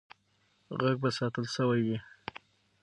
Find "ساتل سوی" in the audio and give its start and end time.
1.17-1.81